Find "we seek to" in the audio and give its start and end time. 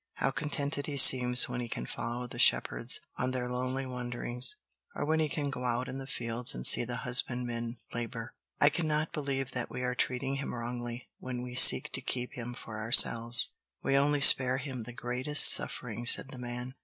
11.43-12.01